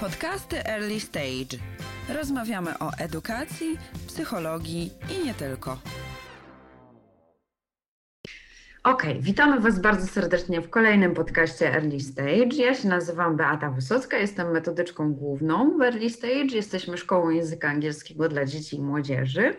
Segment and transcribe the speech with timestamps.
[0.00, 1.58] Podcasty Early Stage.
[2.14, 5.78] Rozmawiamy o edukacji, psychologii i nie tylko.
[8.84, 12.56] Ok, witamy Was bardzo serdecznie w kolejnym podcaście Early Stage.
[12.56, 16.56] Ja się nazywam Beata Wysocka, jestem metodyczką główną w Early Stage.
[16.56, 19.54] Jesteśmy szkołą języka angielskiego dla dzieci i młodzieży.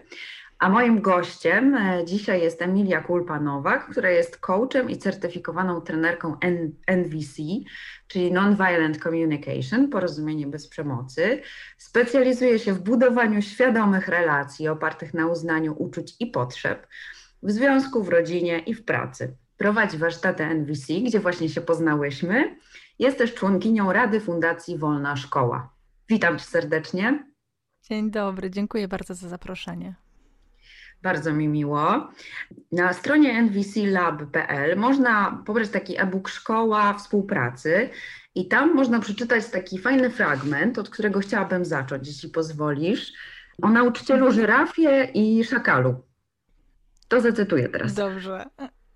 [0.59, 6.37] A moim gościem e, dzisiaj jest Emilia Kulpa-Nowak, która jest coachem i certyfikowaną trenerką
[6.87, 7.41] NVC,
[8.09, 11.41] czyli Nonviolent Communication, porozumienie bez przemocy.
[11.77, 16.87] Specjalizuje się w budowaniu świadomych relacji opartych na uznaniu uczuć i potrzeb
[17.43, 19.35] w związku, w rodzinie i w pracy.
[19.57, 22.55] Prowadzi warsztaty NVC, gdzie właśnie się poznałyśmy.
[22.99, 25.73] Jest też członkinią Rady Fundacji Wolna Szkoła.
[26.09, 27.25] Witam Cię serdecznie.
[27.81, 29.95] Dzień dobry, dziękuję bardzo za zaproszenie.
[31.01, 32.09] Bardzo mi miło.
[32.71, 37.89] Na stronie nvclab.pl można pobrać taki e-book Szkoła Współpracy
[38.35, 43.13] i tam można przeczytać taki fajny fragment, od którego chciałabym zacząć, jeśli pozwolisz,
[43.61, 45.95] o nauczycielu żyrafie i szakalu.
[47.07, 47.93] To zacytuję teraz.
[47.93, 48.45] Dobrze.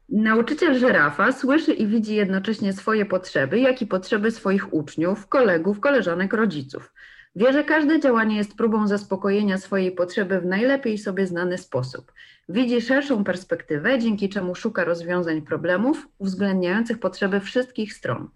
[0.09, 6.33] Nauczyciel żyrafa słyszy i widzi jednocześnie swoje potrzeby, jak i potrzeby swoich uczniów, kolegów, koleżanek,
[6.33, 6.94] rodziców.
[7.36, 12.12] Wie, że każde działanie jest próbą zaspokojenia swojej potrzeby w najlepiej sobie znany sposób.
[12.50, 18.30] Widzi szerszą perspektywę, dzięki czemu szuka rozwiązań problemów uwzględniających potrzeby wszystkich stron.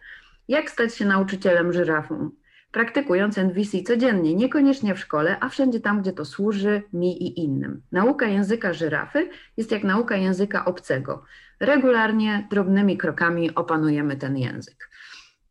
[0.48, 2.30] Jak stać się nauczycielem żyrafą?
[2.72, 7.82] Praktykując NVC codziennie, niekoniecznie w szkole, a wszędzie tam, gdzie to służy mi i innym.
[7.92, 11.24] Nauka języka żyrafy jest jak nauka języka obcego.
[11.60, 14.90] Regularnie, drobnymi krokami opanujemy ten język.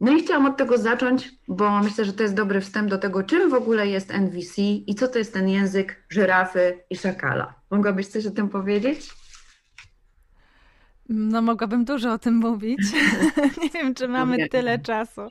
[0.01, 3.23] No i chciałam od tego zacząć, bo myślę, że to jest dobry wstęp do tego,
[3.23, 7.55] czym w ogóle jest NVC i co to jest ten język żyrafy i szakala.
[7.71, 9.11] Mogłabyś coś o tym powiedzieć?
[11.09, 12.81] No, mogłabym dużo o tym mówić.
[13.63, 15.21] Nie wiem, czy mamy tyle czasu.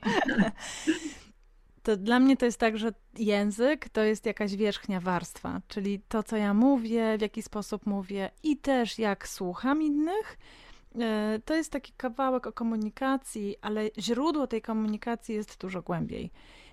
[1.82, 6.22] To dla mnie to jest tak, że język to jest jakaś wierzchnia warstwa, czyli to,
[6.22, 10.38] co ja mówię, w jaki sposób mówię i też jak słucham innych
[11.44, 16.30] to jest taki kawałek o komunikacji, ale źródło tej komunikacji jest dużo głębiej.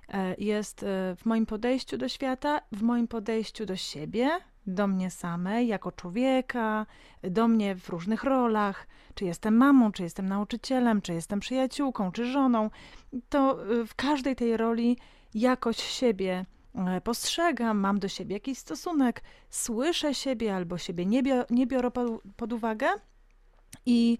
[0.10, 4.30] E, jest e, w moim podejściu do świata, w moim podejściu do siebie,
[4.68, 6.86] do mnie samej, jako człowieka,
[7.24, 12.26] do mnie w różnych rolach, czy jestem mamą, czy jestem nauczycielem, czy jestem przyjaciółką, czy
[12.26, 12.70] żoną,
[13.30, 13.58] to
[13.88, 14.98] w każdej tej roli
[15.34, 16.46] jakoś siebie
[17.04, 21.92] postrzegam, mam do siebie jakiś stosunek, słyszę siebie albo siebie nie, bior nie biorę
[22.38, 22.88] pod uwagę
[23.86, 24.18] i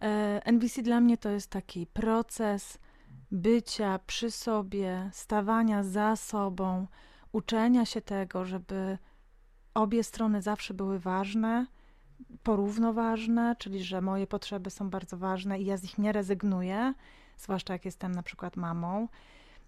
[0.00, 2.78] e, NVC dla mnie to jest taki proces
[3.30, 6.86] bycia przy sobie, stawania za sobą,
[7.32, 8.98] uczenia się tego, żeby
[9.74, 11.66] obie strony zawsze były ważne,
[12.42, 16.94] porówno ważne, czyli że moje potrzeby są bardzo ważne i ja z nich nie rezygnuję,
[17.38, 19.08] zwłaszcza jak jestem na przykład mamą.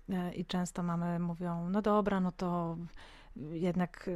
[0.08, 2.76] E, I często mamy mówią, no dobra, no to
[3.36, 4.10] jednak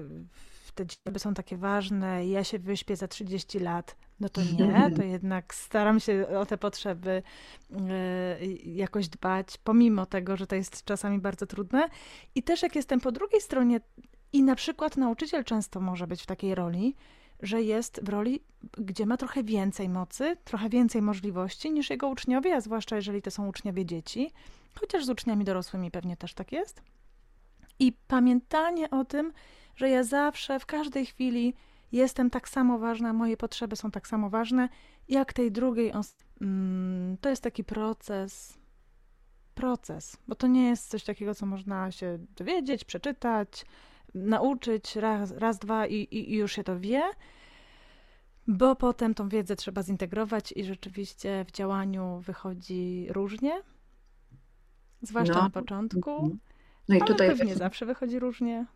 [0.72, 5.02] te dzieci są takie ważne, ja się wyśpię za 30 lat, no to nie, to
[5.02, 7.22] jednak staram się o te potrzeby
[7.90, 11.88] e, jakoś dbać, pomimo tego, że to jest czasami bardzo trudne.
[12.34, 13.80] I też jak jestem po drugiej stronie,
[14.32, 16.96] i na przykład nauczyciel często może być w takiej roli,
[17.42, 18.40] że jest w roli,
[18.78, 23.30] gdzie ma trochę więcej mocy, trochę więcej możliwości niż jego uczniowie, a zwłaszcza jeżeli to
[23.30, 24.30] są uczniowie dzieci,
[24.80, 26.82] chociaż z uczniami dorosłymi pewnie też tak jest.
[27.78, 29.32] I pamiętanie o tym,
[29.78, 31.54] że ja zawsze, w każdej chwili
[31.92, 34.68] jestem tak samo ważna, moje potrzeby są tak samo ważne,
[35.08, 35.92] jak tej drugiej.
[36.40, 38.58] Mm, to jest taki proces,
[39.54, 43.64] proces, bo to nie jest coś takiego, co można się dowiedzieć, przeczytać,
[44.14, 47.02] nauczyć raz, raz dwa i, i, i już się to wie,
[48.46, 53.62] bo potem tą wiedzę trzeba zintegrować i rzeczywiście w działaniu wychodzi różnie,
[55.02, 55.42] zwłaszcza no.
[55.42, 56.38] na początku.
[56.88, 58.66] No i Ale tutaj pewnie zawsze wychodzi różnie.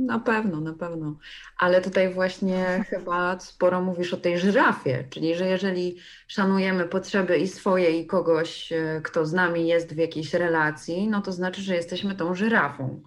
[0.00, 1.16] Na pewno, na pewno.
[1.58, 5.96] Ale tutaj właśnie chyba sporo mówisz o tej żyrafie, czyli że jeżeli
[6.28, 11.22] szanujemy potrzeby i swoje, i kogoś, e, kto z nami jest w jakiejś relacji, no
[11.22, 13.02] to znaczy, że jesteśmy tą żyrafą.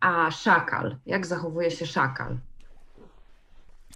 [0.00, 2.38] A szakal, jak zachowuje się szakal?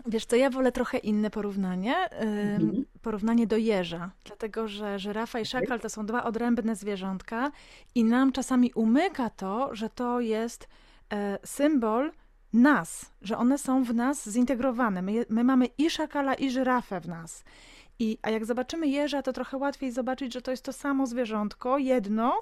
[0.07, 2.85] Wiesz to ja wolę trochę inne porównanie, mhm.
[3.03, 7.51] porównanie do jeża, dlatego że żyrafa i szakal to są dwa odrębne zwierzątka
[7.95, 10.69] i nam czasami umyka to, że to jest
[11.13, 12.13] e, symbol
[12.53, 15.03] nas, że one są w nas zintegrowane.
[15.03, 17.45] My, my mamy i szakala, i żyrafę w nas.
[17.99, 21.79] I, a jak zobaczymy jeża, to trochę łatwiej zobaczyć, że to jest to samo zwierzątko,
[21.79, 22.39] jedno.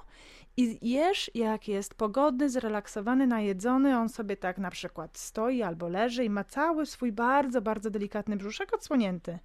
[0.56, 6.25] I jeż, jak jest pogodny, zrelaksowany, najedzony, on sobie tak na przykład stoi albo leży
[6.25, 9.38] i ma cały swój bardzo, bardzo delikatny brzuszek odsłonięty.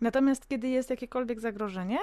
[0.00, 1.98] Natomiast kiedy jest jakiekolwiek zagrożenie,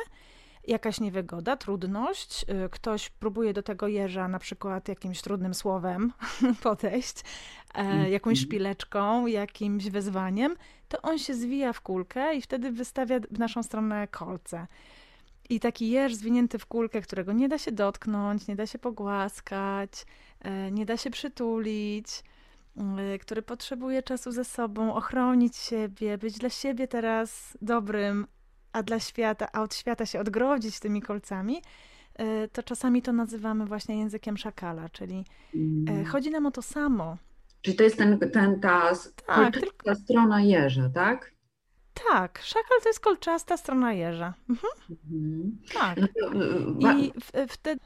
[0.67, 6.13] jakaś niewygoda, trudność, y, ktoś próbuje do tego jeża na przykład jakimś trudnym słowem
[6.63, 7.15] podejść,
[7.75, 8.45] e, jakąś mhm.
[8.47, 10.55] szpileczką, jakimś wyzwaniem,
[10.87, 14.67] to on się zwija w kulkę i wtedy wystawia w naszą stronę kolce.
[15.49, 20.05] I taki jeż zwinięty w kulkę, którego nie da się dotknąć, nie da się pogłaskać,
[20.39, 22.07] e, nie da się przytulić,
[22.77, 28.27] e, który potrzebuje czasu ze sobą, ochronić siebie, być dla siebie teraz dobrym,
[28.75, 31.61] a dla świata, a od świata się odgrodzić tymi kolcami,
[32.15, 35.25] e, to czasami to nazywamy właśnie językiem szakala, czyli
[35.55, 36.05] mm.
[36.05, 37.17] chodzi nam o to samo.
[37.61, 38.91] Czyli to jest ten, ten ta
[39.25, 39.95] tak, tylko...
[39.95, 41.31] strona jeża, tak?
[42.09, 44.33] Tak, szakal to jest kolczasta strona jeża.
[44.49, 44.73] Mhm.
[44.89, 45.57] Mhm.
[45.73, 45.99] Tak.
[46.79, 47.13] No I
[47.49, 47.81] wtedy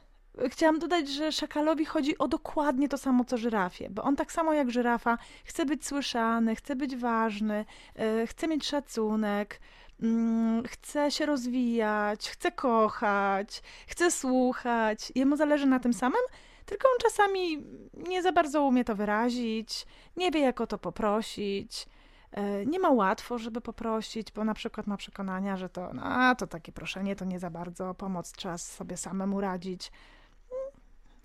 [0.50, 4.54] chciałam dodać, że szakalowi chodzi o dokładnie to samo co żyrafie, bo on tak samo
[4.54, 7.66] jak żyrafa chce być słyszany, chce być ważny,
[7.96, 9.60] e, chce mieć szacunek,
[10.02, 15.12] mm, chce się rozwijać, chce kochać, chce słuchać.
[15.16, 16.22] Jemu zależy na tym samym,
[16.66, 17.64] tylko on czasami
[17.94, 19.86] nie za bardzo umie to wyrazić,
[20.18, 21.86] nie wie jak o to poprosić.
[22.32, 26.48] E, nie ma łatwo, żeby poprosić, bo na przykład ma przekonania, że to, no, to
[26.48, 29.92] takie proszenie to nie za bardzo pomoc, trzeba sobie samemu radzić.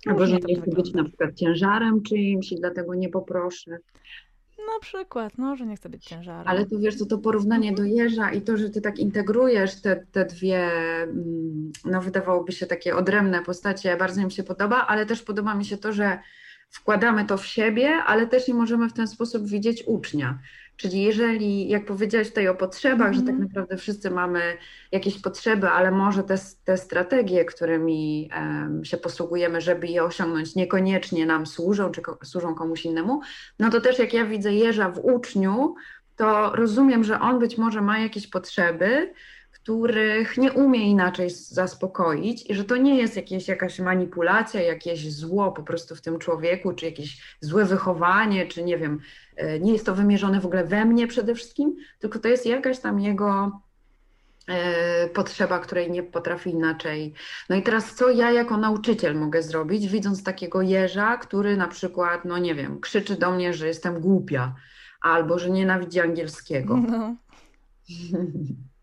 [0.06, 3.78] Albo że nie chcę być na przykład ciężarem czyimś i dlatego nie poproszę.
[4.58, 6.48] Na przykład, no, że nie chcę być ciężarem.
[6.48, 7.88] Ale to wiesz, to to porównanie mhm.
[7.88, 10.70] do jeża i to, że ty tak integrujesz te, te dwie,
[11.02, 15.64] mm, no wydawałoby się takie odrębne postacie, bardzo mi się podoba, ale też podoba mi
[15.64, 16.18] się to, że
[16.70, 20.38] wkładamy to w siebie, ale też nie możemy w ten sposób widzieć ucznia.
[20.76, 23.14] Czyli jeżeli, jak powiedziałaś tutaj o potrzebach, mm.
[23.14, 23.48] że tak mhm.
[23.48, 24.56] naprawdę wszyscy mamy
[24.92, 31.26] jakieś potrzeby, ale może te, te strategie, którymi um, się posługujemy, żeby je osiągnąć, niekoniecznie
[31.26, 33.20] nam służą, czy ko służą komuś innemu,
[33.58, 35.74] no to też jak ja widzę jeża w uczniu,
[36.16, 39.12] to rozumiem, że on być może ma jakieś potrzeby,
[39.64, 45.52] których nie umie inaczej zaspokoić i że to nie jest jakieś, jakaś manipulacja, jakieś zło
[45.52, 49.00] po prostu w tym człowieku, czy jakieś złe wychowanie, czy nie wiem,
[49.36, 52.78] e, nie jest to wymierzone w ogóle we mnie przede wszystkim, tylko to jest jakaś
[52.78, 53.60] tam jego
[54.48, 57.14] e, potrzeba, której nie potrafi inaczej.
[57.48, 62.24] No i teraz co ja jako nauczyciel mogę zrobić, widząc takiego jeża, który na przykład,
[62.24, 64.54] no nie wiem, krzyczy do mnie, że jestem głupia,
[65.00, 66.76] albo że nienawidzi angielskiego.
[66.76, 67.16] No.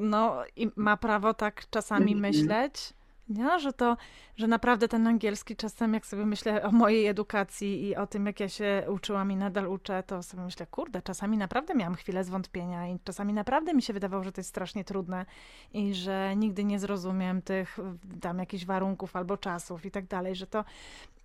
[0.00, 2.20] No i ma prawo tak czasami -hmm.
[2.20, 2.94] myśleć,
[3.28, 3.60] nie?
[3.60, 3.96] Że to,
[4.36, 8.40] że naprawdę ten angielski czasem, jak sobie myślę o mojej edukacji i o tym, jak
[8.40, 12.88] ja się uczyłam i nadal uczę, to sobie myślę, kurde, czasami naprawdę miałam chwilę zwątpienia
[12.88, 15.26] i czasami naprawdę mi się wydawało, że to jest strasznie trudne
[15.72, 17.78] i że nigdy nie zrozumiem tych
[18.20, 20.64] tam jakichś warunków albo czasów i tak dalej, że to,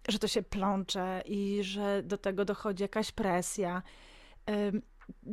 [0.07, 3.81] że to się plącze i że do tego dochodzi jakaś presja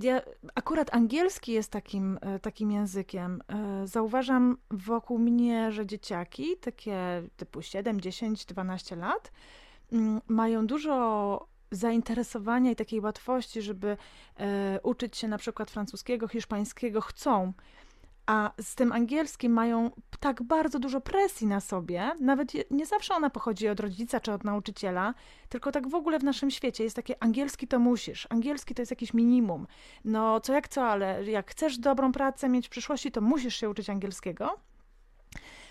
[0.02, 0.20] ja,
[0.54, 3.42] akurat angielski jest takim, e, takim językiem.
[3.48, 9.32] E, zauważam wokół mnie, że dzieciaki, takie typu 7, 10, 12 lat,
[9.92, 13.96] mm, mają dużo zainteresowania i takiej łatwości, żeby
[14.36, 17.52] e, uczyć się na przykład francuskiego, hiszpańskiego, chcą
[18.26, 19.90] a z tym angielskim mają
[20.20, 24.44] tak bardzo dużo presji na sobie, nawet nie zawsze ona pochodzi od rodzica czy od
[24.44, 25.14] nauczyciela,
[25.48, 28.92] tylko tak w ogóle w naszym świecie jest takie angielski to musisz, angielski to jest
[28.92, 29.66] jakiś minimum.
[30.04, 33.70] No co jak co, ale jak chcesz dobrą pracę mieć w przyszłości, to musisz się
[33.70, 34.56] uczyć angielskiego.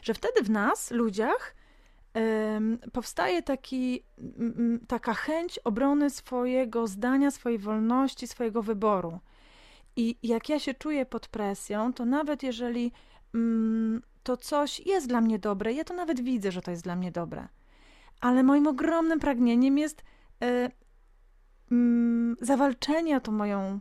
[0.02, 1.56] Że wtedy w nas, ludziach,
[2.94, 4.04] powstaje taki,
[4.88, 9.20] taka chęć obrony swojego zdania, swojej wolności, swojego wyboru.
[9.96, 12.92] I jak ja się czuję pod presją, to nawet jeżeli
[13.34, 16.96] mm, to coś jest dla mnie dobre, ja to nawet widzę, że to jest dla
[16.96, 17.48] mnie dobre.
[18.22, 20.04] Ale moim ogromnym pragnieniem jest
[20.44, 20.72] y,
[22.42, 23.80] zawalczenie o tą moją,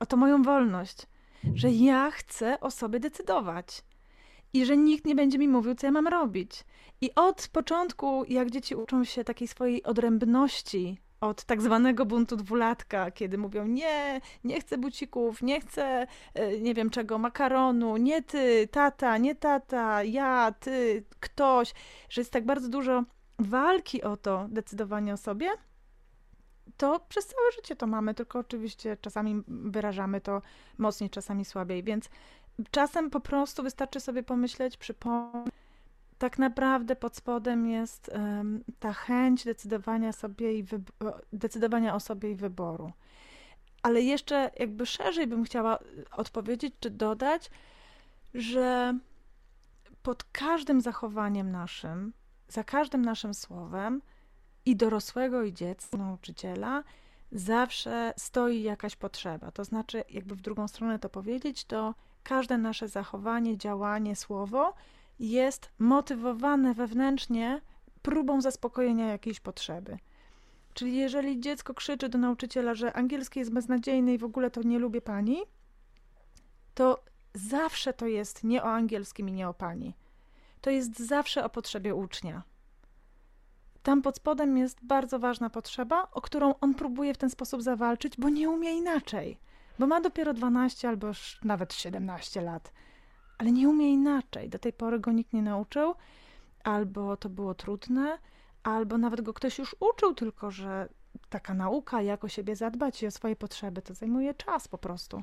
[0.00, 1.06] o tą moją wolność,
[1.54, 3.84] że ja chcę o sobie decydować
[4.52, 6.64] i że nikt nie będzie mi mówił, co ja mam robić.
[7.00, 13.10] I od początku, jak dzieci uczą się takiej swojej odrębności od tak zwanego buntu dwulatka,
[13.10, 18.68] kiedy mówią nie, nie chcę bucików, nie chcę e, nie wiem czego, makaronu, nie ty,
[18.70, 21.74] tata, nie tata, ja, ty, ktoś,
[22.08, 23.04] że jest tak bardzo dużo
[23.38, 25.50] walki o to decydowanie o sobie,
[26.76, 30.42] to przez całe życie to mamy, tylko oczywiście czasami wyrażamy to
[30.78, 32.08] mocniej, czasami słabiej, więc
[32.70, 35.54] czasem po prostu wystarczy sobie pomyśleć, przypomnieć,
[36.18, 40.64] tak naprawdę pod spodem jest um, ta chęć decydowania, sobie i
[41.32, 42.92] decydowania o sobie i wyboru.
[43.82, 45.78] Ale jeszcze jakby szerzej bym chciała
[46.16, 47.50] odpowiedzieć czy dodać,
[48.34, 48.98] że
[50.02, 52.12] pod każdym zachowaniem naszym,
[52.48, 54.02] za każdym naszym słowem
[54.66, 56.82] i dorosłego, i dziecka, nauczyciela,
[57.32, 59.50] zawsze stoi jakaś potrzeba.
[59.50, 64.74] To znaczy, jakby w drugą stronę to powiedzieć, to każde nasze zachowanie, działanie, słowo
[65.18, 67.60] jest motywowane wewnętrznie
[68.02, 69.98] próbą zaspokojenia jakiejś potrzeby.
[70.74, 74.78] Czyli jeżeli dziecko krzyczy do nauczyciela, że angielski jest beznadziejny i w ogóle to nie
[74.78, 75.42] lubię pani,
[76.74, 77.04] to
[77.34, 79.94] zawsze to jest nie o angielskim i nie o pani.
[80.60, 82.42] To jest zawsze o potrzebie ucznia.
[83.82, 88.16] Tam pod spodem jest bardzo ważna potrzeba, o którą on próbuje w ten sposób zawalczyć,
[88.16, 89.38] bo nie umie inaczej.
[89.78, 91.06] Bo ma dopiero 12 albo
[91.42, 92.72] nawet 17 lat,
[93.38, 94.48] ale nie umie inaczej.
[94.48, 95.94] Do tej pory go nikt nie nauczył,
[96.64, 98.18] albo to było trudne,
[98.62, 100.88] albo nawet go ktoś już uczył, tylko że
[101.28, 105.22] taka nauka, jak o siebie zadbać i o swoje potrzeby, to zajmuje czas po prostu.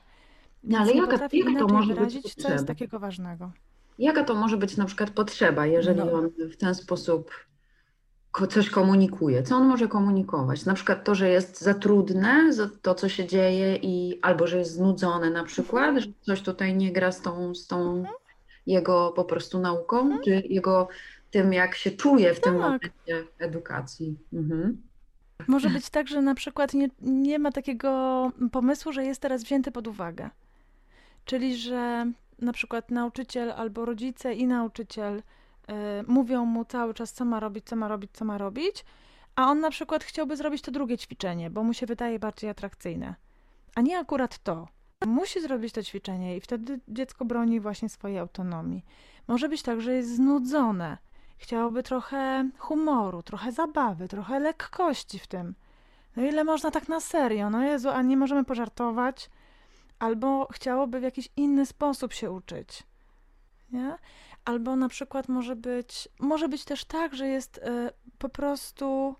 [0.63, 3.51] No, ale jaka, jaka to może wyrazić, być co jest takiego ważnego.
[3.99, 6.21] Jaka to może być na przykład potrzeba, jeżeli no.
[6.37, 7.31] w ten sposób
[8.49, 9.43] coś komunikuje?
[9.43, 10.65] Co on może komunikować?
[10.65, 14.57] Na przykład to, że jest za trudne, za to, co się dzieje, i albo że
[14.57, 18.03] jest znudzony na przykład, że coś tutaj nie gra z tą, z tą
[18.67, 20.21] jego po prostu nauką, mhm.
[20.23, 20.87] czy jego
[21.31, 22.43] tym, jak się czuje w tak.
[22.43, 24.17] tym momencie edukacji.
[24.33, 24.81] Mhm.
[25.47, 29.71] Może być tak, że na przykład nie, nie ma takiego pomysłu, że jest teraz wzięty
[29.71, 30.29] pod uwagę.
[31.25, 35.21] Czyli, że na przykład nauczyciel albo rodzice i nauczyciel
[36.07, 38.85] mówią mu cały czas, co ma robić, co ma robić, co ma robić,
[39.35, 43.15] a on na przykład chciałby zrobić to drugie ćwiczenie, bo mu się wydaje bardziej atrakcyjne.
[43.75, 44.67] A nie akurat to.
[45.05, 48.85] Musi zrobić to ćwiczenie i wtedy dziecko broni właśnie swojej autonomii.
[49.27, 50.97] Może być tak, że jest znudzone
[51.41, 55.55] Chciałoby trochę humoru, trochę zabawy, trochę lekkości w tym.
[56.15, 57.49] No ile można tak na serio?
[57.49, 59.29] No Jezu, a nie możemy pożartować?
[59.99, 62.83] Albo chciałoby w jakiś inny sposób się uczyć.
[63.71, 63.95] Nie?
[64.45, 67.61] Albo na przykład może być, może być też tak, że jest y,
[68.17, 69.15] po prostu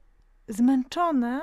[0.47, 1.41] zmęczone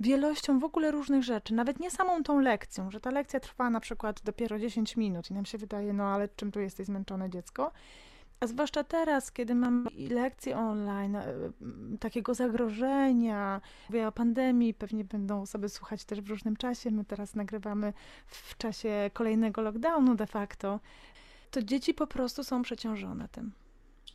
[0.00, 3.80] wielością w ogóle różnych rzeczy, nawet nie samą tą lekcją, że ta lekcja trwa na
[3.80, 7.72] przykład dopiero 10 minut i nam się wydaje, no ale czym tu jesteś zmęczone dziecko?
[8.40, 11.24] A zwłaszcza teraz, kiedy mam lekcje online, e,
[12.00, 16.90] takiego zagrożenia, mówię o pandemii, pewnie będą osoby słuchać też w różnym czasie.
[16.90, 17.92] My teraz nagrywamy
[18.26, 20.80] w czasie kolejnego lockdownu de facto.
[21.56, 23.52] To dzieci po prostu są przeciążone tym.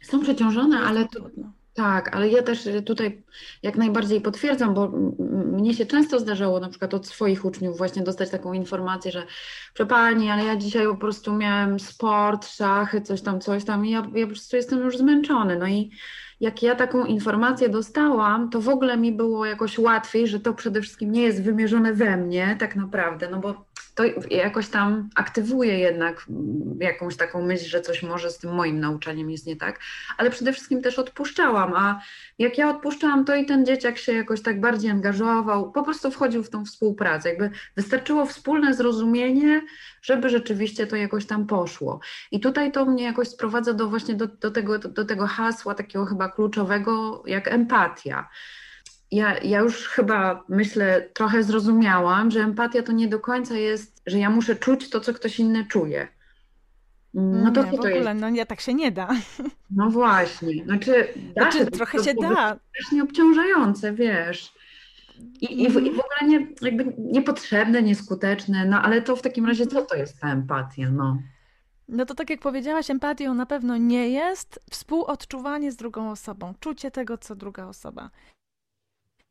[0.02, 1.20] Są przeciążone, ale to,
[1.74, 3.24] tak, ale ja też tutaj
[3.64, 4.88] jak najbardziej potwierdzam, bo
[5.58, 9.26] mnie się często zdarzało na przykład od swoich uczniów właśnie dostać taką informację, że
[9.74, 13.92] proszę Pani, ale ja dzisiaj po prostu miałem sport, szachy, coś tam, coś tam i
[13.92, 15.58] ja, ja po prostu jestem już zmęczony.
[15.58, 15.92] No i
[16.40, 20.82] jak ja taką informację dostałam, to w ogóle mi było jakoś łatwiej, że to przede
[20.82, 26.26] wszystkim nie jest wymierzone we mnie tak naprawdę, no bo to jakoś tam aktywuje jednak
[26.80, 29.80] jakąś taką myśl, że coś może z tym moim nauczaniem jest nie tak,
[30.18, 32.02] ale przede wszystkim też odpuszczałam, a
[32.40, 36.44] jak ja odpuszczałam, to i ten dzieciak się jakoś tak bardziej angażował, po prostu wchodził
[36.44, 39.62] w tą współpracę, jakby wystarczyło wspólne zrozumienie,
[40.02, 42.00] żeby rzeczywiście to jakoś tam poszło.
[42.32, 45.76] I tutaj to mnie jakoś sprowadza do właśnie do, do, tego, do, do tego hasła
[45.76, 48.30] takiego chyba kluczowego jak empatia
[49.12, 54.20] ja, ja już chyba myślę, trochę zrozumiałam, że empatia to nie do końca jest, że
[54.20, 56.08] ja muszę czuć to, co ktoś inny czuje.
[57.14, 58.22] No to nie, w ogóle, jest?
[58.22, 59.10] no nie, tak się nie da.
[59.76, 62.60] No właśnie, znaczy, da znaczy, się, trochę to, się to da.
[62.70, 64.54] Strasznie obciążające, wiesz.
[65.42, 69.46] I, i, w, I w ogóle nie, jakby niepotrzebne, nieskuteczne, no ale to w takim
[69.46, 71.22] razie co to jest ta empatia, no?
[71.88, 76.92] No to tak jak powiedziałaś, empatią na pewno nie jest współodczuwanie z drugą osobą, czucie
[76.92, 78.10] tego, co druga osoba.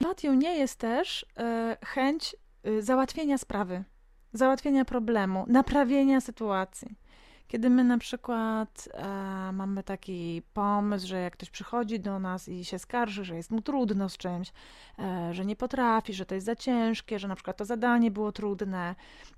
[0.01, 3.85] Empatią nie jest też e, chęć e, załatwienia sprawy,
[4.33, 6.97] załatwienia problemu, naprawienia sytuacji.
[7.49, 12.65] Kiedy my na przykład e, mamy taki pomysł, że jak ktoś przychodzi do nas i
[12.65, 14.53] się skarży, że jest mu trudno z czymś,
[14.99, 18.33] e, że nie potrafi, że to jest za ciężkie, że na przykład to zadanie było
[18.33, 18.95] trudne,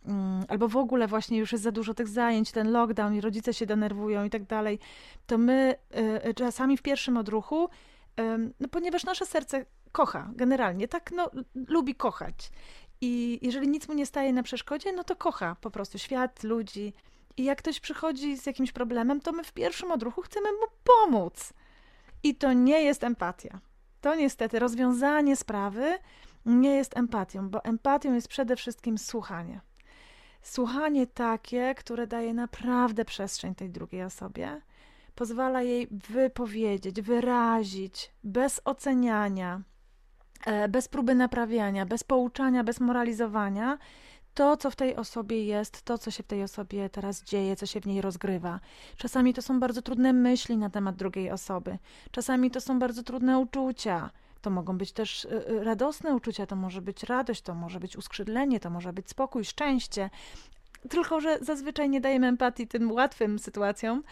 [0.06, 3.54] mm, albo w ogóle właśnie już jest za dużo tych zajęć, ten lockdown i rodzice
[3.54, 4.78] się denerwują i tak dalej,
[5.26, 7.68] to my e, czasami w pierwszym odruchu,
[8.60, 11.30] no ponieważ nasze serce kocha generalnie, tak no,
[11.68, 12.50] lubi kochać.
[13.00, 16.92] I jeżeli nic mu nie staje na przeszkodzie, no to kocha po prostu świat, ludzi.
[17.36, 21.52] I jak ktoś przychodzi z jakimś problemem, to my w pierwszym odruchu chcemy mu pomóc.
[22.22, 23.60] I to nie jest empatia.
[24.00, 25.98] To niestety rozwiązanie sprawy
[26.46, 29.60] nie jest empatią, bo empatią jest przede wszystkim słuchanie.
[30.42, 34.60] Słuchanie takie, które daje naprawdę przestrzeń tej drugiej osobie,
[35.14, 39.62] pozwala jej wypowiedzieć, wyrazić bez oceniania,
[40.46, 43.78] E, bez próby naprawiania, bez pouczania, bez moralizowania,
[44.34, 47.66] to, co w tej osobie jest, to, co się w tej osobie teraz dzieje, co
[47.66, 48.60] się w niej rozgrywa.
[48.96, 51.78] Czasami to są bardzo trudne myśli na temat drugiej osoby,
[52.10, 54.10] czasami to są bardzo trudne uczucia.
[54.40, 57.96] To mogą być też e, e, radosne uczucia, to może być radość, to może być
[57.96, 60.10] uskrzydlenie, to może być spokój, szczęście,
[60.90, 64.02] tylko że zazwyczaj nie dajemy empatii tym łatwym sytuacjom,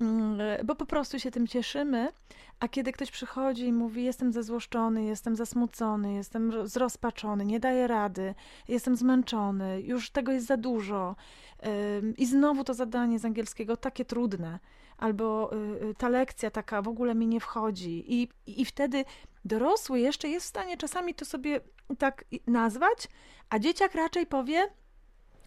[0.00, 2.08] mm, bo po prostu się tym cieszymy,
[2.60, 8.34] a kiedy ktoś przychodzi i mówi jestem zezłoszczony, jestem zasmucony, jestem zrozpaczony, nie daję rady,
[8.68, 11.16] jestem zmęczony, już tego jest za dużo
[12.18, 14.58] i znowu to zadanie z angielskiego takie trudne,
[14.98, 19.04] albo y, y, ta lekcja taka w ogóle mi nie wchodzi i, i wtedy
[19.44, 21.60] dorosły jeszcze jest w stanie czasami to sobie
[21.98, 23.08] tak nazwać,
[23.50, 24.68] a dzieciak raczej powie,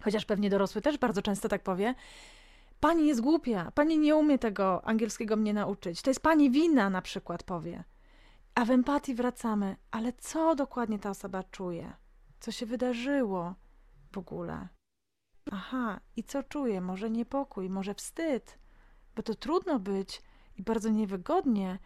[0.04, 1.96] chociaż pewnie dorosły też bardzo często tak powie,
[2.80, 7.02] pani jest głupia, pani nie umie tego angielskiego mnie nauczyć, to jest pani wina na
[7.02, 7.84] przykład powie.
[8.56, 11.94] A w empatii wracamy, ale co dokładnie ta osoba czuje?
[12.40, 13.56] Co się wydarzyło
[14.12, 14.68] w ogóle?
[15.52, 16.82] Aha, i co czuje?
[16.82, 18.58] Może niepokój, może wstyd,
[19.16, 20.22] bo to trudno być
[20.58, 21.80] i bardzo niewygodnie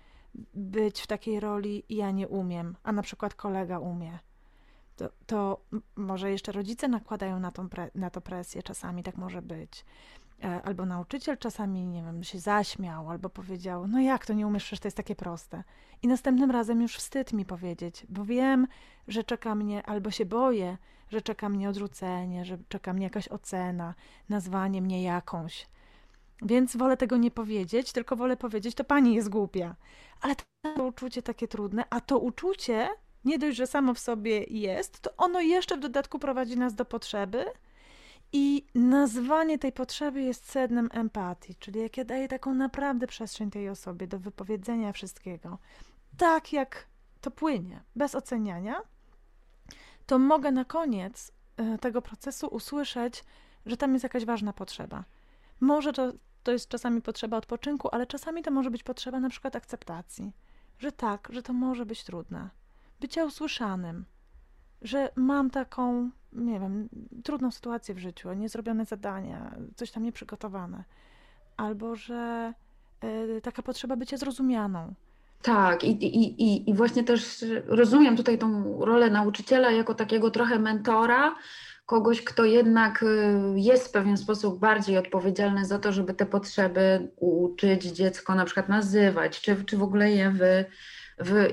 [0.53, 4.19] być w takiej roli ja nie umiem, a na przykład kolega umie
[4.97, 5.61] to, to
[5.95, 9.85] może jeszcze rodzice nakładają na, tą pre, na to presję, czasami tak może być.
[10.43, 14.63] E, albo nauczyciel czasami, nie wiem, się zaśmiał, albo powiedział, no jak to nie umiesz,
[14.63, 15.63] przecież to jest takie proste.
[16.01, 18.67] I następnym razem już wstyd mi powiedzieć, bo wiem,
[19.07, 20.77] że czeka mnie, albo się boję,
[21.09, 23.93] że czeka mnie odrzucenie, że czeka mnie jakaś ocena,
[24.29, 25.67] nazwanie mnie jakąś.
[26.41, 29.75] Więc wolę tego nie powiedzieć, tylko wolę powiedzieć, to pani jest głupia.
[30.21, 30.35] Ale
[30.75, 32.89] to uczucie takie trudne, a to uczucie
[33.25, 36.85] nie dość, że samo w sobie jest, to ono jeszcze w dodatku prowadzi nas do
[36.85, 37.45] potrzeby.
[38.31, 43.69] I nazwanie tej potrzeby jest sednem empatii, czyli jak ja daję taką naprawdę przestrzeń tej
[43.69, 45.57] osobie do wypowiedzenia wszystkiego,
[46.17, 46.87] tak jak
[47.21, 48.81] to płynie, bez oceniania,
[50.05, 53.23] to mogę na koniec e, tego procesu usłyszeć,
[53.65, 55.03] że tam jest jakaś ważna potrzeba.
[55.59, 59.55] Może to, to jest czasami potrzeba odpoczynku, ale czasami to może być potrzeba na przykład
[59.55, 60.31] akceptacji,
[60.79, 62.49] że tak, że to może być trudne,
[62.99, 64.05] bycia usłyszanym,
[64.81, 66.89] że mam taką, nie wiem,
[67.23, 70.83] trudną sytuację w życiu, niezrobione zadania, coś tam nieprzygotowane,
[71.57, 72.53] albo że
[73.37, 74.93] y, taka potrzeba bycia zrozumianą.
[75.41, 80.59] Tak, i, i, i, i właśnie też rozumiem tutaj tą rolę nauczyciela jako takiego trochę
[80.59, 81.35] mentora,
[81.87, 83.05] kogoś, kto jednak e,
[83.55, 88.69] jest w pewien sposób bardziej odpowiedzialny za to, żeby te potrzeby uczyć dziecko na przykład
[88.69, 90.65] nazywać, czy, czy w ogóle je wy,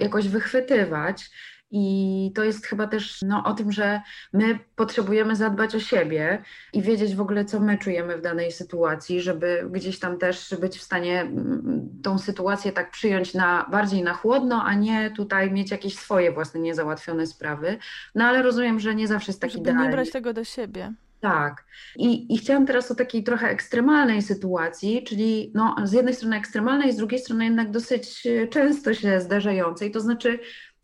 [0.01, 1.31] jakoś wychwytywać.
[1.77, 4.01] I to jest chyba też no, o tym, że
[4.33, 9.21] my potrzebujemy zadbać o siebie i wiedzieć w ogóle, co my czujemy w danej sytuacji,
[9.21, 14.15] żeby gdzieś tam też być w stanie mm, tą sytuację tak przyjąć na, bardziej na
[14.15, 17.79] chłodno, a nie tutaj mieć jakieś swoje własne niezałatwione sprawy.
[18.15, 20.93] No ale rozumiem, że nie zawsze jest taki Żeby nie brać tego do siebie.
[21.25, 21.65] Tak.
[21.97, 26.93] I, I chciałam teraz o takiej trochę ekstremalnej sytuacji, czyli no, z jednej strony ekstremalnej,
[26.93, 29.91] z drugiej strony jednak dosyć e, często się zdarzającej.
[29.91, 30.39] To znaczy,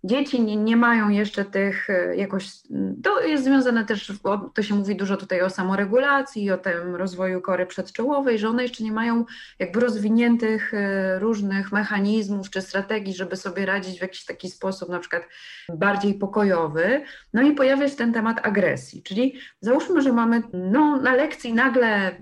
[0.05, 2.49] Dzieci nie, nie mają jeszcze tych e, jakoś,
[3.03, 4.13] to jest związane też,
[4.55, 8.85] to się mówi dużo tutaj o samoregulacji, o tym rozwoju kory przedczołowej, że one jeszcze
[8.85, 9.25] nie mają
[9.59, 14.99] jakby rozwiniętych e, różnych mechanizmów czy strategii, żeby sobie radzić w jakiś taki sposób, na
[14.99, 15.23] przykład
[15.75, 17.03] bardziej pokojowy.
[17.33, 22.17] No i pojawia się ten temat agresji, czyli załóżmy, że mamy no, na lekcji nagle,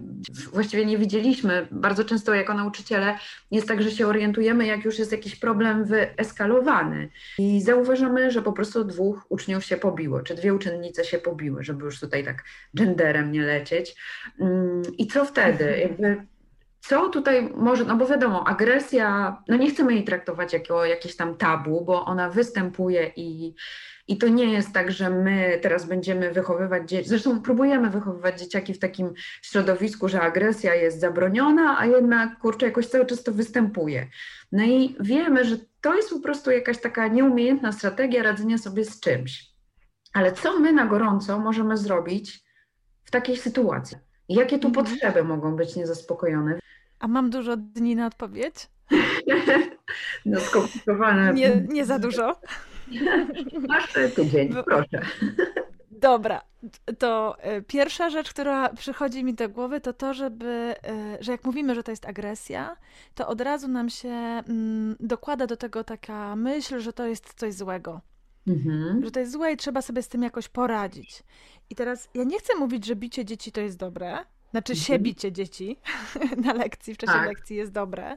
[0.52, 3.18] właściwie nie widzieliśmy, bardzo często jako nauczyciele
[3.50, 8.52] jest tak, że się orientujemy, jak już jest jakiś problem wyeskalowany i zauważamy, że po
[8.52, 13.32] prostu dwóch uczniów się pobiło, czy dwie uczennice się pobiły, żeby już tutaj tak genderem
[13.32, 13.96] nie lecieć.
[14.40, 15.64] Mm, I co wtedy?
[15.64, 15.80] Mhm.
[15.80, 16.26] Jakby
[16.80, 21.36] co tutaj może, no bo wiadomo, agresja, no nie chcemy jej traktować jako jakieś tam
[21.36, 23.54] tabu, bo ona występuje i,
[24.08, 28.74] i to nie jest tak, że my teraz będziemy wychowywać dzieci, zresztą próbujemy wychowywać dzieciaki
[28.74, 34.06] w takim środowisku, że agresja jest zabroniona, a jednak kurczę, jakoś cały czas to występuje.
[34.52, 35.56] No i wiemy, że
[35.88, 39.46] to jest po prostu jakaś taka nieumiejętna strategia radzenia sobie z czymś.
[40.12, 42.40] Ale co my na gorąco możemy zrobić
[43.04, 43.96] w takiej sytuacji?
[44.28, 44.86] Jakie tu mhm.
[44.86, 46.58] potrzeby mogą być niezaspokojone?
[46.98, 48.54] A mam dużo dni na odpowiedź?
[50.26, 51.34] no skomplikowane.
[51.34, 52.40] Nie, nie za dużo.
[53.68, 55.00] Masz tydzień, proszę.
[56.00, 56.40] Dobra,
[56.98, 61.44] to e, pierwsza rzecz, która przychodzi mi do głowy, to to, żeby, e, że jak
[61.44, 62.76] mówimy, że to jest agresja,
[63.14, 67.54] to od razu nam się mm, dokłada do tego taka myśl, że to jest coś
[67.54, 68.00] złego.
[68.46, 69.04] Mhm.
[69.04, 71.22] Że to jest złe i trzeba sobie z tym jakoś poradzić.
[71.70, 74.18] I teraz ja nie chcę mówić, że bicie dzieci to jest dobre.
[74.50, 74.86] Znaczy mhm.
[74.86, 75.76] się bicie dzieci
[76.44, 77.28] na lekcji, w czasie tak.
[77.28, 78.16] lekcji jest dobre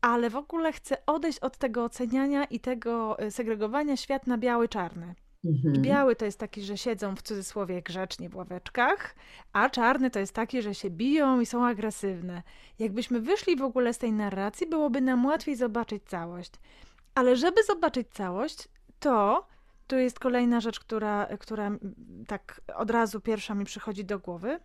[0.00, 5.14] ale w ogóle chcę odejść od tego oceniania i tego e, segregowania świat na biały-czarny.
[5.44, 5.82] Mhm.
[5.82, 9.14] Biały to jest taki, że siedzą w cudzysłowie grzecznie w ławeczkach,
[9.52, 12.42] a czarny to jest taki, że się biją i są agresywne.
[12.78, 16.52] Jakbyśmy wyszli w ogóle z tej narracji, byłoby nam łatwiej zobaczyć całość.
[17.14, 19.46] Ale żeby zobaczyć całość, to
[19.86, 21.70] tu jest kolejna rzecz, która, która
[22.26, 24.60] tak od razu pierwsza mi przychodzi do głowy,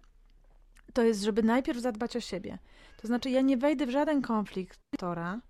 [0.93, 2.57] to jest, żeby najpierw zadbać o siebie.
[2.97, 5.41] To znaczy, ja nie wejdę w żaden konflikt tora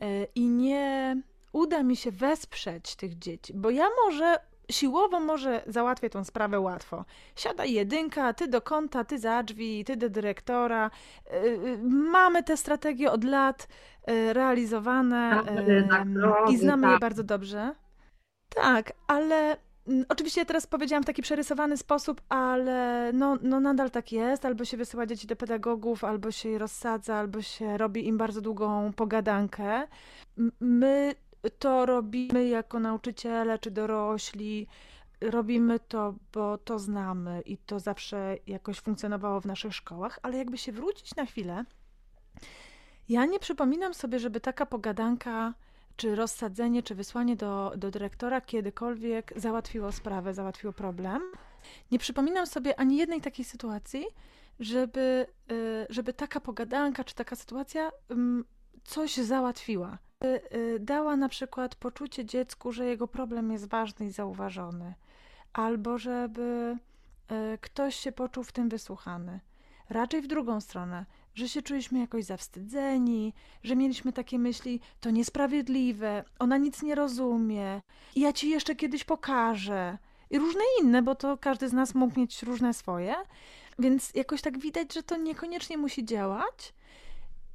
[0.00, 1.16] e, i nie
[1.54, 4.38] uda mi się wesprzeć tych dzieci, bo ja może
[4.70, 7.04] siłowo może załatwię tą sprawę łatwo.
[7.36, 10.90] Siada jedynka, ty do konta, ty za drzwi, ty do dyrektora.
[11.26, 13.68] E, e, mamy te strategie od lat
[14.32, 15.42] realizowane
[16.50, 17.00] i znamy je tak.
[17.00, 17.74] bardzo dobrze.
[18.48, 23.90] Tak, ale Mm, oczywiście ja teraz powiedziałam w taki przerysowany sposób, ale no, no nadal
[23.90, 24.44] tak jest.
[24.44, 28.40] Albo się wysyła dzieci do pedagogów, albo się je rozsadza, albo się robi im bardzo
[28.40, 29.86] długą pogadankę.
[30.60, 31.14] My
[31.58, 34.66] to robimy jako nauczyciele czy dorośli.
[35.20, 40.58] Robimy to, bo to znamy i to zawsze jakoś funkcjonowało w naszych szkołach, ale jakby
[40.58, 41.64] się wrócić na chwilę,
[43.08, 45.54] ja nie przypominam sobie, żeby taka pogadanka
[45.96, 51.22] czy rozsadzenie, czy wysłanie do, do dyrektora kiedykolwiek załatwiło sprawę, załatwiło problem.
[51.90, 54.04] Nie przypominam sobie ani jednej takiej sytuacji,
[54.60, 58.44] żeby, y, żeby taka pogadanka, czy taka sytuacja mm,
[58.84, 59.98] coś załatwiła.
[60.24, 64.94] Y, dała na przykład poczucie dziecku, że jego problem jest ważny i zauważony,
[65.52, 66.76] albo żeby
[67.54, 69.40] y, ktoś się poczuł w tym wysłuchany.
[69.90, 73.32] Raczej w drugą stronę, że się czuliśmy jakoś zawstydzeni,
[73.62, 77.82] że mieliśmy takie myśli, to niesprawiedliwe, ona nic nie rozumie,
[78.16, 79.98] ja ci jeszcze kiedyś pokażę.
[80.30, 83.14] I różne inne, bo to każdy z nas mógł mieć różne swoje.
[83.78, 86.74] Więc jakoś tak widać, że to niekoniecznie musi działać.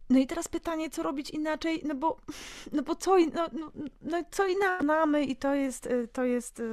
[0.09, 2.17] No i teraz pytanie, co robić inaczej, no bo,
[2.75, 6.63] no bo co, no, no, no co inaczej i to jest, y, to jest, y,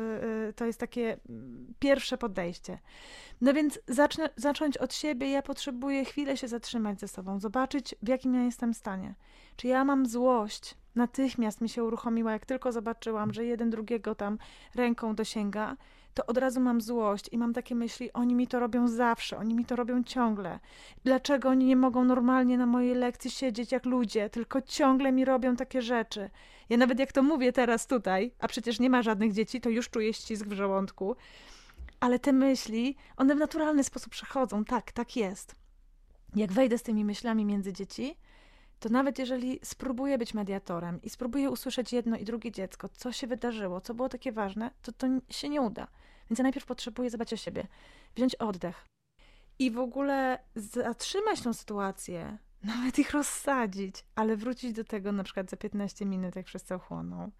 [0.49, 2.79] y, to jest takie mm, pierwsze podejście.
[3.40, 5.31] No więc zacznę, zacząć od siebie.
[5.31, 9.14] Ja potrzebuję chwilę się zatrzymać ze sobą, zobaczyć, w jakim ja jestem stanie.
[9.57, 10.75] Czy ja mam złość?
[10.94, 14.38] Natychmiast mi się uruchomiła, jak tylko zobaczyłam, że jeden drugiego tam
[14.75, 15.77] ręką dosięga,
[16.16, 19.55] to od razu mam złość i mam takie myśli, oni mi to robią zawsze, oni
[19.55, 20.59] mi to robią ciągle.
[21.05, 25.57] Dlaczego oni nie mogą normalnie na mojej lekcji siedzieć jak ludzie, tylko ciągle mi robią
[25.57, 26.31] takie rzeczy?
[26.68, 29.90] Ja nawet jak to mówię teraz tutaj, a przecież nie ma żadnych dzieci, to już
[29.90, 31.16] czuję ścisk w żołądku
[32.00, 34.64] ale te myśli, one w naturalny sposób przechodzą.
[34.64, 35.55] Tak, tak jest.
[36.37, 38.16] Jak wejdę z tymi myślami między dzieci,
[38.81, 43.27] to nawet jeżeli spróbuję być mediatorem i spróbuję usłyszeć jedno i drugie dziecko, co się
[43.27, 45.87] wydarzyło, co było takie ważne, to to się nie uda.
[46.31, 47.67] Więc ja najpierw potrzebuję zadbać o siebie,
[48.17, 48.87] wziąć oddech
[49.59, 55.51] i w ogóle zatrzymać tą sytuację, nawet ich rozsadzić, ale wrócić do tego na przykład
[55.51, 57.31] za 15 minut, jak wszyscy ochłoną.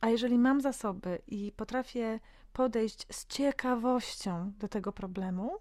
[0.00, 2.20] A jeżeli mam zasoby i potrafię
[2.52, 5.58] podejść z ciekawością do tego problemu,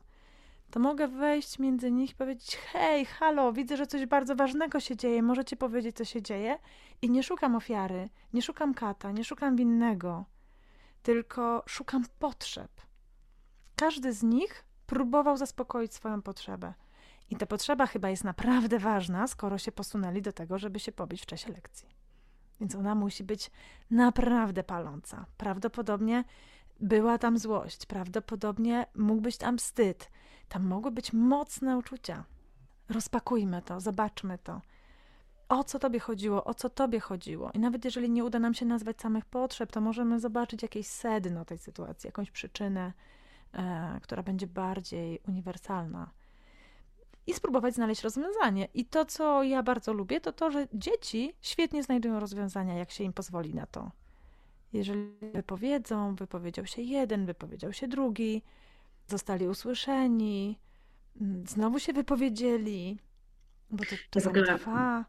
[0.71, 4.95] to mogę wejść między nich i powiedzieć: Hej, halo, widzę, że coś bardzo ważnego się
[4.95, 6.59] dzieje, możecie powiedzieć, co się dzieje.
[7.01, 10.25] I nie szukam ofiary, nie szukam kata, nie szukam winnego,
[11.03, 12.71] tylko szukam potrzeb.
[13.75, 16.73] Każdy z nich próbował zaspokoić swoją potrzebę.
[17.29, 21.21] I ta potrzeba chyba jest naprawdę ważna, skoro się posunęli do tego, żeby się pobić
[21.21, 21.89] w czasie lekcji.
[22.59, 23.51] Więc ona musi być
[23.91, 25.25] naprawdę paląca.
[25.37, 26.23] Prawdopodobnie
[26.79, 30.11] była tam złość, prawdopodobnie mógł być tam wstyd,
[30.51, 32.23] tam mogły być mocne uczucia.
[32.89, 34.61] Rozpakujmy to, zobaczmy to.
[35.49, 37.51] O co tobie chodziło, o co tobie chodziło.
[37.53, 41.45] I nawet jeżeli nie uda nam się nazwać samych potrzeb, to możemy zobaczyć jakieś sedno
[41.45, 42.93] tej sytuacji, jakąś przyczynę,
[43.53, 46.09] e, która będzie bardziej uniwersalna.
[47.27, 48.67] I spróbować znaleźć rozwiązanie.
[48.73, 53.03] I to, co ja bardzo lubię, to to, że dzieci świetnie znajdują rozwiązania, jak się
[53.03, 53.91] im pozwoli na to.
[54.73, 58.41] Jeżeli wypowiedzą, wypowiedział się jeden, wypowiedział się drugi,
[59.11, 60.59] zostali usłyszeni,
[61.21, 62.99] mm, znowu się wypowiedzieli,
[63.69, 65.05] bo to czasami trwa.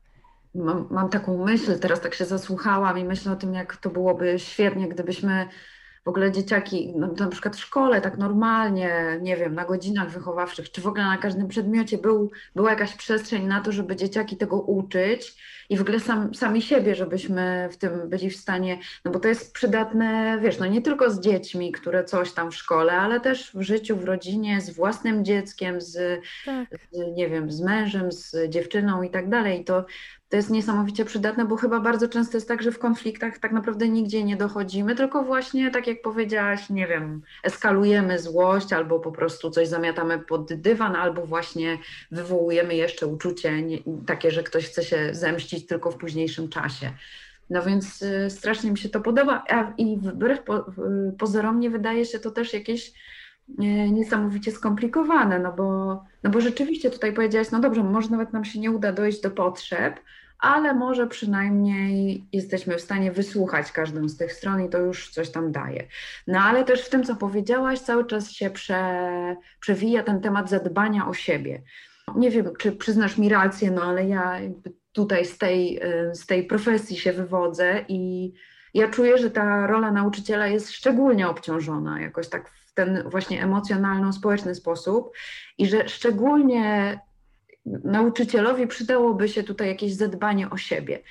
[0.54, 4.38] Mam, mam taką myśl, teraz tak się zasłuchałam i myślę o tym, jak to byłoby
[4.38, 5.48] świetnie, gdybyśmy
[6.04, 10.70] w ogóle dzieciaki, no, na przykład w szkole, tak normalnie, nie wiem, na godzinach wychowawczych,
[10.70, 14.60] czy w ogóle na każdym przedmiocie był, była jakaś przestrzeń na to, żeby dzieciaki tego
[14.60, 15.36] uczyć
[15.70, 19.28] i w ogóle sam, sami siebie, żebyśmy w tym byli w stanie, no bo to
[19.28, 23.52] jest przydatne, wiesz, no nie tylko z dziećmi, które coś tam w szkole, ale też
[23.54, 26.68] w życiu, w rodzinie, z własnym dzieckiem, z, tak.
[26.92, 29.60] z nie wiem, z mężem, z dziewczyną i tak dalej.
[29.60, 29.84] I to,
[30.32, 33.88] to jest niesamowicie przydatne, bo chyba bardzo często jest tak, że w konfliktach tak naprawdę
[33.88, 39.50] nigdzie nie dochodzimy, tylko właśnie, tak jak powiedziałaś, nie wiem, eskalujemy złość albo po prostu
[39.50, 41.78] coś zamiatamy pod dywan, albo właśnie
[42.10, 46.92] wywołujemy jeszcze uczucie nie, takie, że ktoś chce się zemścić tylko w późniejszym czasie.
[47.50, 49.44] No więc y, strasznie mi się to podoba
[49.78, 50.64] i wbrew po,
[51.18, 52.92] pozorom nie wydaje się to też jakieś
[53.92, 55.64] niesamowicie skomplikowane, no bo,
[56.22, 59.30] no bo rzeczywiście tutaj powiedziałaś, no dobrze, może nawet nam się nie uda dojść do
[59.30, 60.00] potrzeb,
[60.38, 65.30] ale może przynajmniej jesteśmy w stanie wysłuchać każdą z tych stron i to już coś
[65.30, 65.86] tam daje.
[66.26, 71.08] No ale też w tym, co powiedziałaś, cały czas się prze, przewija ten temat zadbania
[71.08, 71.62] o siebie.
[72.16, 74.38] Nie wiem, czy przyznasz mi rację, no ale ja
[74.92, 78.32] tutaj z tej, y, z tej profesji się wywodzę i
[78.74, 84.54] ja czuję, że ta rola nauczyciela jest szczególnie obciążona jakoś tak w ten właśnie emocjonalno-społeczny
[84.54, 85.12] sposób
[85.58, 87.00] i że szczególnie
[87.84, 91.02] nauczycielowi przydałoby się tutaj jakieś zadbanie o siebie.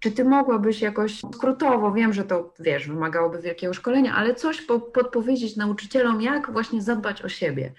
[0.00, 4.80] Czy ty mogłabyś jakoś skrótowo, wiem, że to wiesz, wymagałoby wielkiego szkolenia, ale coś po,
[4.80, 7.72] podpowiedzieć nauczycielom, jak właśnie zadbać o siebie?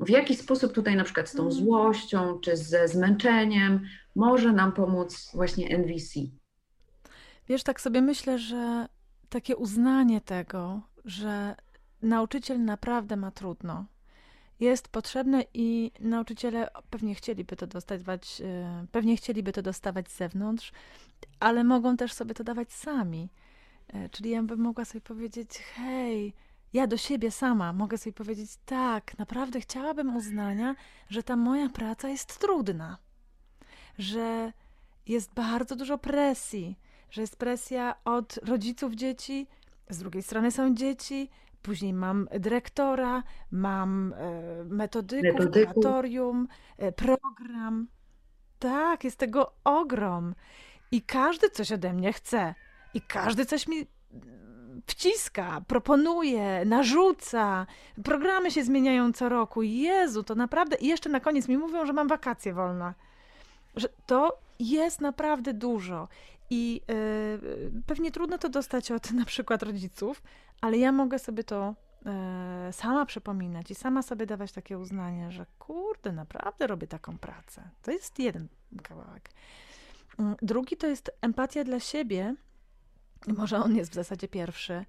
[0.00, 1.52] W jaki sposób tutaj na przykład z tą mm.
[1.52, 3.80] złością czy ze zmęczeniem
[4.16, 6.20] może nam pomóc właśnie NVC?
[7.48, 8.88] Wiesz, tak sobie myślę, że
[9.28, 11.54] takie uznanie tego, że
[12.04, 13.84] nauczyciel naprawdę ma trudno,
[14.60, 20.72] jest potrzebne i nauczyciele pewnie chcieliby to dostawać, e, pewnie chcieliby to dostawać z zewnątrz,
[21.40, 23.28] ale mogą też sobie to dawać sami.
[23.88, 26.34] E, czyli ja bym mogła sobie powiedzieć, hej,
[26.72, 30.74] ja do siebie sama mogę sobie powiedzieć, tak, naprawdę chciałabym uznania,
[31.08, 32.98] że ta moja praca jest trudna,
[33.98, 34.52] że
[35.06, 36.78] jest bardzo dużo presji,
[37.10, 39.46] że jest presja od rodziców dzieci,
[39.90, 41.30] z drugiej strony są dzieci,
[41.64, 45.72] później mam dyrektora, mam e, metodyków, Metodyku.
[45.74, 46.48] kuratorium,
[46.78, 47.86] e, program.
[48.58, 50.34] Tak, jest tego ogrom.
[50.90, 52.54] I każdy coś ode mnie chce.
[52.94, 53.86] I każdy coś mi
[54.86, 57.66] wciska, proponuje, narzuca.
[58.04, 59.62] Programy się zmieniają co roku.
[59.62, 60.76] Jezu, to naprawdę.
[60.76, 62.94] I jeszcze na koniec mi mówią, że mam wakacje wolne.
[63.76, 66.08] Że to jest naprawdę dużo.
[66.50, 70.22] I yy, pewnie trudno to dostać od na przykład rodziców,
[70.60, 75.46] ale ja mogę sobie to yy, sama przypominać i sama sobie dawać takie uznanie, że
[75.58, 77.70] kurde, naprawdę robię taką pracę.
[77.82, 78.48] To jest jeden
[78.82, 79.30] kawałek.
[80.18, 82.34] Yy, drugi to jest empatia dla siebie,
[83.26, 84.84] może on jest w zasadzie pierwszy,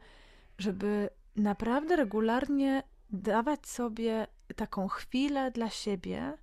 [0.58, 6.38] żeby naprawdę regularnie dawać sobie taką chwilę dla siebie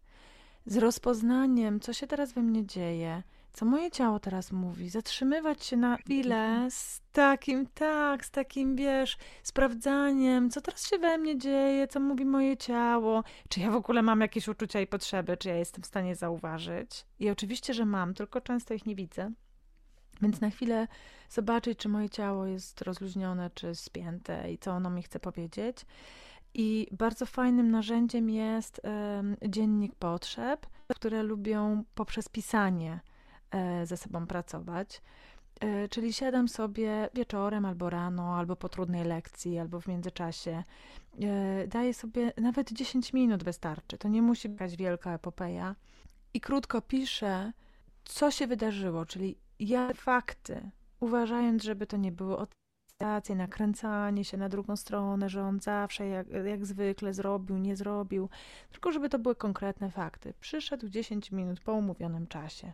[0.67, 5.77] z rozpoznaniem, co się teraz we mnie dzieje, co moje ciało teraz mówi, zatrzymywać się
[5.77, 11.89] na chwilę z takim, tak, z takim, wiesz, sprawdzaniem, co teraz się we mnie dzieje,
[11.89, 15.57] co mówi moje ciało, czy ja w ogóle mam jakieś uczucia i potrzeby, czy ja
[15.57, 17.07] jestem w stanie zauważyć.
[17.19, 19.33] I oczywiście, że mam, tylko często ich nie widzę.
[20.23, 20.89] Więc na chwilę
[21.31, 25.87] zobaczyć, czy moje ciało jest rozluźnione, czy spięte i co ono mi chce powiedzieć.
[26.55, 28.81] I bardzo fajnym narzędziem jest
[29.49, 33.01] dziennik potrzeb, które lubią poprzez pisanie
[33.85, 35.03] ze sobą pracować.
[35.63, 40.65] E, czyli siadam sobie wieczorem, albo rano, albo po trudnej lekcji, albo w międzyczasie.
[41.23, 43.99] E, daję sobie nawet 10 minut wystarczy.
[43.99, 45.77] To nie musi być jakaś wielka epopeja.
[46.35, 47.53] I krótko piszę,
[48.05, 54.49] co się wydarzyło, czyli ja fakty, uważając, żeby to nie było odstacje, nakręcanie się na
[54.49, 58.29] drugą stronę, że on zawsze jak, jak zwykle zrobił, nie zrobił,
[58.73, 60.35] tylko żeby to były konkretne fakty.
[60.41, 62.73] Przyszedł 10 minut po umówionym czasie.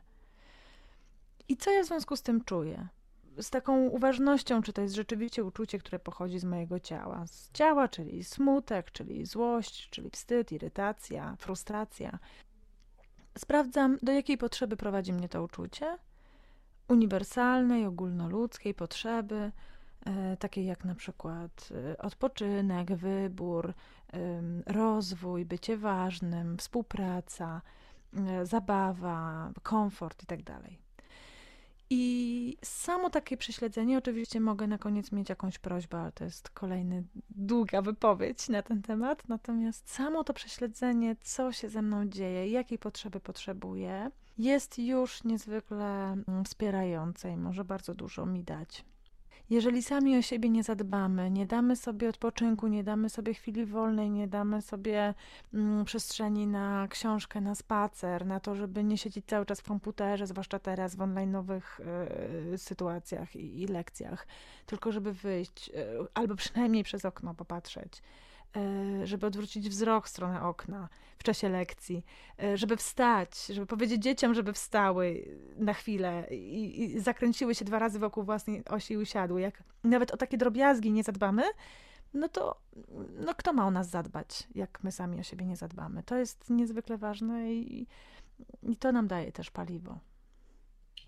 [1.49, 2.89] I co ja w związku z tym czuję?
[3.41, 7.27] Z taką uważnością, czy to jest rzeczywiście uczucie, które pochodzi z mojego ciała.
[7.27, 12.19] Z ciała, czyli smutek, czyli złość, czyli wstyd, irytacja, frustracja.
[13.39, 15.99] Sprawdzam, do jakiej potrzeby prowadzi mnie to uczucie
[16.89, 19.53] uniwersalnej, ogólnoludzkiej potrzeby,
[20.07, 23.75] e, takiej jak na przykład e, odpoczynek, wybór,
[24.67, 27.63] rozwój, bycie ważnym, współpraca,
[28.17, 30.61] e, zabawa, komfort itd.
[31.91, 36.97] I samo takie prześledzenie, oczywiście mogę na koniec mieć jakąś prośbę, ale to jest kolejna
[37.31, 39.29] długa wypowiedź na ten temat.
[39.29, 46.13] Natomiast samo to prześledzenie, co się ze mną dzieje, jakiej potrzeby potrzebuję, jest już niezwykle
[46.29, 48.85] mm, wspierające i może bardzo dużo mi dać.
[49.51, 54.11] Jeżeli sami o siebie nie zadbamy, nie damy sobie odpoczynku, nie damy sobie chwili wolnej,
[54.11, 55.15] nie damy sobie
[55.55, 60.27] mm, przestrzeni na książkę, na spacer, na to, żeby nie siedzieć cały czas w komputerze,
[60.27, 61.63] zwłaszcza teraz w online'owych
[62.55, 64.27] y, sytuacjach i, i, lekcjach,
[64.67, 65.75] tylko żeby wyjść, y,
[66.15, 68.03] albo przynajmniej przez okno popatrzeć,
[69.05, 72.05] żeby odwrócić wzrok w stronę okna w czasie lekcji,
[72.43, 77.79] e, żeby wstać, żeby powiedzieć dzieciom, żeby wstały na chwilę i, i zakręciły się dwa
[77.79, 79.41] razy wokół własnej osi i usiadły.
[79.41, 81.43] Jak nawet o takie drobiazgi nie zadbamy,
[82.15, 82.61] no to
[83.21, 86.03] no kto ma o nas zadbać, jak my sami o siebie nie zadbamy?
[86.03, 87.87] To jest niezwykle ważne i,
[88.63, 89.99] i to nam daje też paliwo.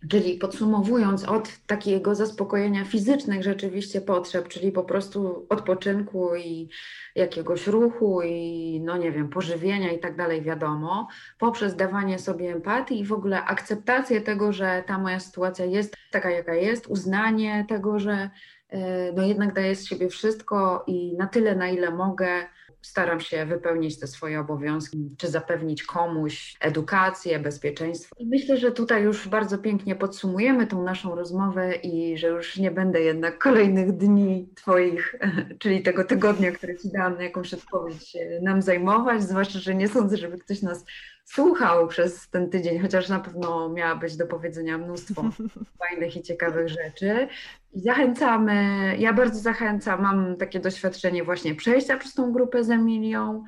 [0.09, 6.69] Czyli podsumowując, od takiego zaspokojenia fizycznych rzeczywiście potrzeb, czyli po prostu odpoczynku i
[7.15, 11.09] jakiegoś ruchu i no nie wiem, pożywienia i tak dalej, wiadomo,
[11.39, 16.31] poprzez dawanie sobie empatii i w ogóle akceptację tego, że ta moja sytuacja jest taka,
[16.31, 18.31] jaka jest, uznanie tego, że
[18.69, 22.47] e, no jednak daję z siebie wszystko i na tyle, na ile mogę,
[22.83, 28.17] staram się wypełnić te swoje obowiązki, czy zapewnić komuś edukację, bezpieczeństwo.
[28.19, 32.71] I myślę, że tutaj już bardzo pięknie podsumujemy tą naszą rozmowę i że już nie
[32.71, 35.17] będę jednak kolejnych dni Twoich,
[35.61, 40.17] czyli tego tygodnia, który Ci dałam na jakąś odpowiedź, nam zajmować, zwłaszcza, że nie sądzę,
[40.17, 40.85] żeby ktoś nas
[41.25, 45.23] słuchał przez ten tydzień, chociaż na pewno miała być do powiedzenia mnóstwo
[45.79, 47.29] fajnych i ciekawych rzeczy.
[47.73, 53.45] Zachęcamy, ja bardzo zachęcam, mam takie doświadczenie właśnie przejścia przez tą grupę z Emilią.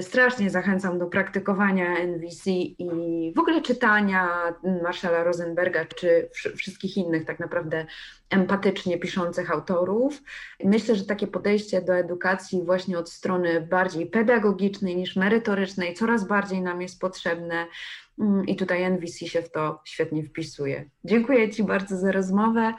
[0.00, 4.28] Strasznie zachęcam do praktykowania NVC i w ogóle czytania
[4.82, 7.86] Marszala Rosenberga czy wszystkich innych tak naprawdę
[8.30, 10.22] empatycznie piszących autorów.
[10.64, 16.62] Myślę, że takie podejście do edukacji właśnie od strony bardziej pedagogicznej niż merytorycznej coraz bardziej
[16.62, 17.66] nam jest potrzebne.
[18.18, 20.90] Mm, I tutaj NVC się w to świetnie wpisuje.
[21.04, 22.74] Dziękuję Ci bardzo za rozmowę.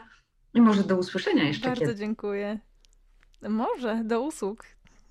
[0.55, 1.95] I może do usłyszenia jeszcze Bardzo kiedy.
[1.95, 2.59] dziękuję.
[3.49, 4.65] Może, do usług.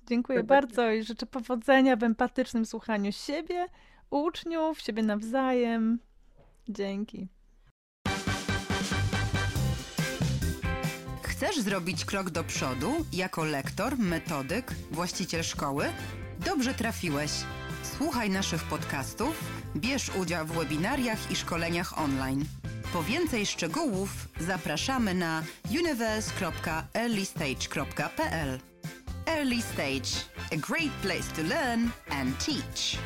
[0.07, 3.67] Dziękuję bardzo i życzę powodzenia w empatycznym słuchaniu siebie,
[4.09, 5.99] uczniów, siebie nawzajem.
[6.69, 7.27] Dzięki.
[11.21, 15.85] Chcesz zrobić krok do przodu jako lektor, metodyk, właściciel szkoły?
[16.45, 17.31] Dobrze trafiłeś.
[17.97, 22.45] Słuchaj naszych podcastów, bierz udział w webinariach i szkoleniach online.
[22.95, 28.59] Po więcej szczegółów zapraszamy na universe.earlystage.pl.
[29.25, 30.09] Early Stage,
[30.51, 32.97] a great place to learn and teach.